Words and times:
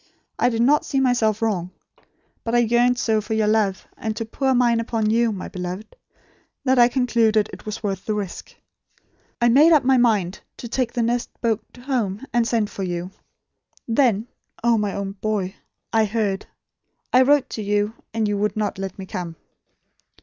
I 0.39 0.49
did 0.49 0.63
not 0.63 0.83
see 0.83 0.99
myself 0.99 1.43
wrong; 1.43 1.69
but 2.43 2.55
I 2.55 2.57
yearned 2.57 2.97
so 2.97 3.21
for 3.21 3.35
your 3.35 3.45
love, 3.45 3.85
and 3.95 4.17
to 4.17 4.25
pour 4.25 4.55
mine 4.55 4.79
upon 4.79 5.11
you, 5.11 5.31
my 5.31 5.47
beloved, 5.47 5.95
that 6.63 6.79
I 6.79 6.87
concluded 6.87 7.51
it 7.53 7.67
was 7.67 7.83
worth 7.83 8.05
the 8.07 8.15
risk. 8.15 8.55
I 9.39 9.47
made 9.47 9.71
up 9.73 9.83
my 9.83 9.97
mind 9.97 10.39
to 10.57 10.67
take 10.67 10.93
the 10.93 11.03
next 11.03 11.29
boat 11.39 11.63
home, 11.83 12.25
and 12.33 12.47
send 12.47 12.71
for 12.71 12.81
you. 12.81 13.11
Then 13.87 14.25
oh, 14.63 14.75
my 14.75 14.91
own 14.95 15.11
boy 15.11 15.53
I 15.93 16.05
heard. 16.05 16.47
I 17.13 17.21
wrote 17.21 17.47
to 17.51 17.61
you; 17.61 17.93
and 18.11 18.27
you 18.27 18.39
would 18.39 18.57
not 18.57 18.79
let 18.79 18.97
me 18.97 19.05
come." 19.05 19.35